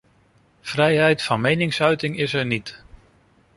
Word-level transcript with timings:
Vrijheid 0.61 1.21
van 1.21 1.41
meningsuiting 1.41 2.17
is 2.19 2.33
er 2.33 2.45
niet. 2.45 2.83